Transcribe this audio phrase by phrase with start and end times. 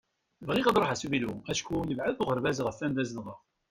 [0.47, 3.39] Bɣiɣ ad ruḥeɣ s uvilu acku yebεed uɣerbaz ɣef anda zedɣeɣ.